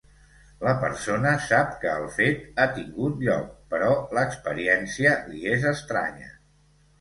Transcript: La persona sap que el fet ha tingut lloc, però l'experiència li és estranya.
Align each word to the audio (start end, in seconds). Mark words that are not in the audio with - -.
La 0.67 0.71
persona 0.83 1.33
sap 1.47 1.75
que 1.83 1.91
el 2.01 2.05
fet 2.15 2.63
ha 2.63 2.67
tingut 2.77 3.21
lloc, 3.27 3.51
però 3.75 3.91
l'experiència 4.19 5.13
li 5.35 5.45
és 5.53 5.69
estranya. 5.75 6.33